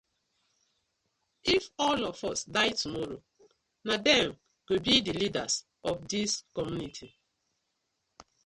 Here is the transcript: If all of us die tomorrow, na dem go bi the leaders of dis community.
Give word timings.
If 1.43 1.69
all 1.77 2.05
of 2.05 2.23
us 2.23 2.45
die 2.45 2.69
tomorrow, 2.75 3.21
na 3.85 3.95
dem 4.07 4.29
go 4.67 4.77
bi 4.85 4.95
the 5.05 5.13
leaders 5.13 5.55
of 5.83 6.07
dis 6.07 6.33
community. 6.55 7.11